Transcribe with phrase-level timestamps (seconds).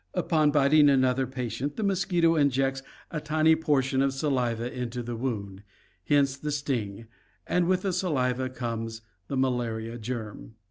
[0.15, 5.61] Upon biting another patient, the mosquito injects a tiny portion of saliva into the wound—
[6.09, 7.05] hence the sting—
[7.45, 10.55] and with the saliva comes the malaria germ.